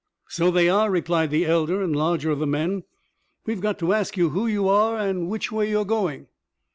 "So 0.27 0.49
they 0.49 0.67
are," 0.67 0.89
replied 0.89 1.29
the 1.29 1.45
elder 1.45 1.83
and 1.83 1.95
larger 1.95 2.31
of 2.31 2.39
the 2.39 2.47
men. 2.47 2.85
"We've 3.45 3.61
got 3.61 3.77
to 3.77 3.93
ask 3.93 4.17
you 4.17 4.29
who 4.29 4.47
you 4.47 4.67
are 4.67 4.97
and 4.97 5.29
which 5.29 5.51
way 5.51 5.69
you're 5.69 5.85
going." 5.85 6.25